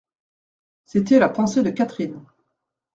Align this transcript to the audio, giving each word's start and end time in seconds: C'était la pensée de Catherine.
C'était 0.83 1.19
la 1.19 1.29
pensée 1.29 1.61
de 1.61 1.69
Catherine. 1.69 2.19